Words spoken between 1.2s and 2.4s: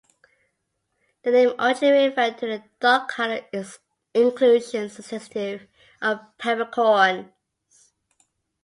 The name originally referred